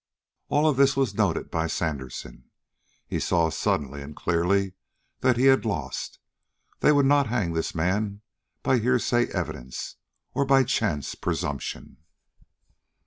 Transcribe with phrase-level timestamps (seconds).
[0.47, 2.45] All of this was noted by Sandersen.
[3.05, 4.73] He saw suddenly and clearly
[5.19, 6.17] that he had lost.
[6.79, 8.21] They would not hang this man
[8.63, 9.97] by hearsay evidence,
[10.33, 11.97] or by chance presumption.